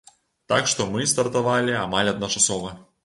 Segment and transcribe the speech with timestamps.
[0.53, 2.73] Так што мы стартавалі амаль адначасова.